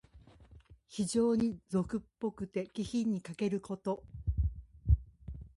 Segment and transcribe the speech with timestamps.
[0.87, 4.03] 非情に俗っぽくて、気品にかけること。